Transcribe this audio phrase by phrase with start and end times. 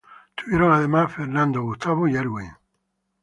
[0.35, 2.49] Tuvieron además a Fernando, Gustavo y Erwin.